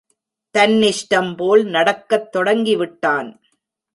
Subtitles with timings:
[0.55, 3.29] தன்னிஷ்டம் போல் நடக்கத் தொடங்கிவிட்டான்.